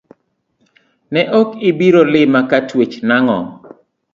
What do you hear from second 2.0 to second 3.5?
lima katuech nango?